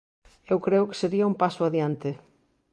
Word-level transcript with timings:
Eu 0.51 0.57
creo 0.65 0.87
que 0.89 0.99
sería 1.01 1.29
un 1.31 1.35
paso 1.43 1.61
adiante. 1.65 2.09